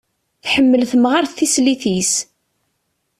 [0.43, 2.13] Tḥemmel temɣart tislit-is.